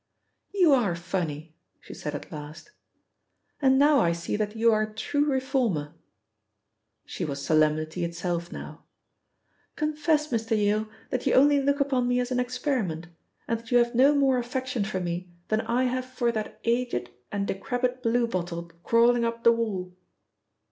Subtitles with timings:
[0.51, 2.71] "You are funny," she said at last,
[3.61, 5.93] "and now I see that you are a true reformer."
[7.05, 8.83] She was solemnity itself now.
[9.75, 10.57] "Confess, Mr.
[10.57, 13.09] Yale, that you only look upon me as an experiment,
[13.47, 17.11] and that you have no more affection for me than I have for that aged
[17.31, 19.93] and decrepit blue bottle crawling up the wall."